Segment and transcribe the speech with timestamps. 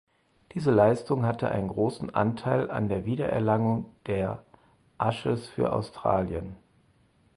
[0.53, 4.43] Diese Leistung hatte einen großen Anteil an der Wiedererlangung der
[4.97, 6.55] Ashes für Australien.